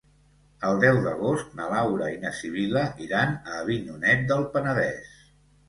[0.69, 5.17] El deu d'agost na Laura i na Sibil·la iran a Avinyonet del Penedès.